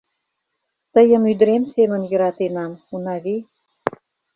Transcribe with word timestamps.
Тыйым 0.93 1.23
ӱдырем 1.31 1.63
семын 1.73 2.01
йӧратенам, 2.11 2.71
Унави... 2.93 3.37